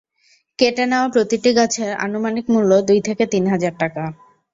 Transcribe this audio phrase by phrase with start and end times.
[0.59, 4.03] কেটে নেওয়া প্রতিটি গাছের আনুমানিক মূল্য দুই থেকে তিন হাজার টাকা।